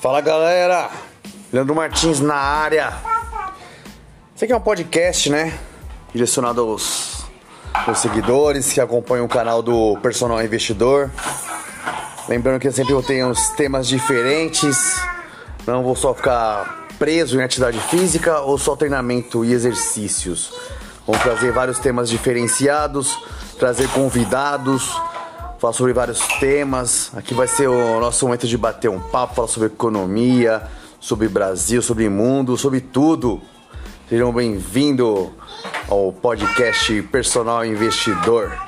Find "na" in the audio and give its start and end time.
2.20-2.36